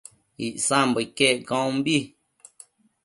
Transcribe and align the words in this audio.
Icsambo 0.47 0.97
iquec 1.05 1.37
caunbi 1.49 1.97